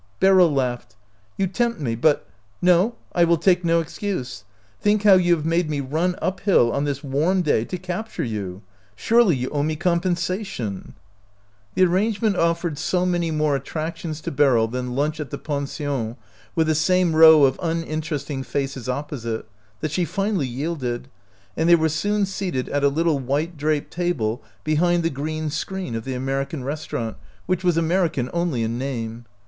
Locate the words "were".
21.75-21.89